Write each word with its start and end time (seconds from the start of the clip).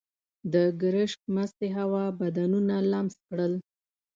د 0.53 0.55
ګرشک 0.81 1.21
مستې 1.35 1.67
هوا 1.77 2.05
بدنونه 2.19 2.75
لمس 2.91 3.15
کړل. 3.27 3.53